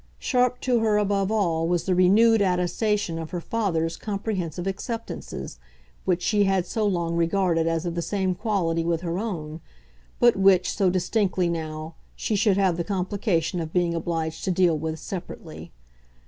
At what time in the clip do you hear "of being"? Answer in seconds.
13.59-13.93